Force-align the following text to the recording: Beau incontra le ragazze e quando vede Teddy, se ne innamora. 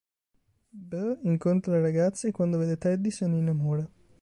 Beau 0.89 1.19
incontra 1.25 1.73
le 1.73 1.81
ragazze 1.83 2.29
e 2.29 2.31
quando 2.31 2.57
vede 2.57 2.75
Teddy, 2.75 3.11
se 3.11 3.27
ne 3.27 3.37
innamora. 3.37 3.87